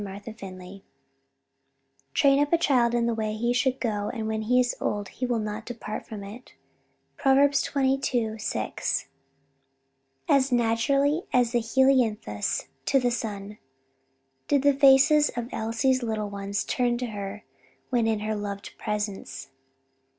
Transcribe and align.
Chapter 0.03 0.33
Twenty 0.33 0.77
sixth. 0.79 0.87
"Train 2.15 2.39
up 2.39 2.51
a 2.51 2.57
child 2.57 2.95
in 2.95 3.05
the 3.05 3.13
way 3.13 3.35
he 3.35 3.53
should 3.53 3.79
go; 3.79 4.09
and 4.11 4.27
when 4.27 4.41
he 4.41 4.59
is 4.59 4.75
old, 4.81 5.09
he 5.09 5.27
will 5.27 5.37
not 5.37 5.63
depart 5.67 6.07
from 6.07 6.23
it." 6.23 6.55
PROVERBS, 7.17 7.59
xxii: 7.63 8.35
6. 8.39 9.07
As 10.27 10.51
naturally 10.51 11.21
as 11.31 11.51
the 11.51 11.59
helianthus 11.61 12.65
to 12.87 12.99
the 12.99 13.11
sun, 13.11 13.59
did 14.47 14.63
the 14.63 14.73
faces 14.73 15.29
of 15.37 15.49
Elsie's 15.53 16.01
little 16.01 16.31
ones 16.31 16.63
turn 16.63 16.97
to 16.97 17.05
her 17.05 17.43
when 17.91 18.07
in 18.07 18.21
her 18.21 18.33
loved 18.35 18.71
presence. 18.79 19.51